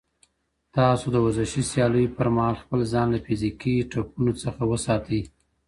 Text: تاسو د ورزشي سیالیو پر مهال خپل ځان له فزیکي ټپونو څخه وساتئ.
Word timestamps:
تاسو 0.75 1.05
د 1.13 1.17
ورزشي 1.25 1.63
سیالیو 1.71 2.15
پر 2.17 2.27
مهال 2.35 2.55
خپل 2.63 2.79
ځان 2.93 3.07
له 3.11 3.19
فزیکي 3.25 3.75
ټپونو 3.91 4.33
څخه 4.43 4.61
وساتئ. 4.71 5.21